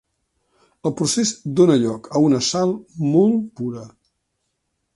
El 0.89 0.93
procés 1.01 1.33
dóna 1.59 1.75
lloc 1.83 2.09
a 2.19 2.21
una 2.29 2.41
sal 2.47 2.73
molt 3.11 3.47
pura. 3.61 3.85